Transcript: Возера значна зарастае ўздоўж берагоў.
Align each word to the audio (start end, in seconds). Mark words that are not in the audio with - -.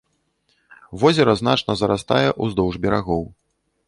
Возера 1.03 1.35
значна 1.41 1.75
зарастае 1.81 2.29
ўздоўж 2.47 2.81
берагоў. 2.87 3.23